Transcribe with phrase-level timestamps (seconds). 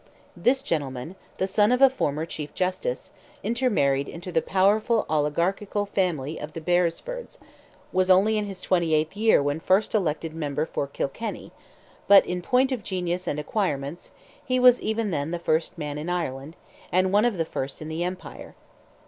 [0.35, 3.13] This gentleman, the son of a former Chief Justice,
[3.43, 7.37] intermarried into the powerful oligarchical family of the Beresfords,
[7.91, 11.51] was only in his 28th year when first elected member for Kilkenny;
[12.07, 14.09] but, in point of genius and acquirements,
[14.43, 16.55] he was even then the first man in Ireland,
[16.91, 18.55] and one of the first in the empire.